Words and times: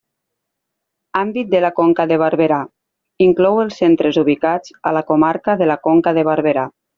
Àmbit 1.19 1.51
de 1.51 1.59
la 1.65 1.69
Conca 1.79 2.05
de 2.11 2.17
Barberà: 2.23 2.57
inclou 3.27 3.61
els 3.65 3.77
centres 3.83 4.19
ubicats 4.23 4.75
a 4.81 4.95
la 4.99 5.05
comarca 5.13 5.59
de 5.61 5.69
la 5.75 5.79
Conca 5.89 6.17
de 6.21 6.27
Barberà. 6.33 6.67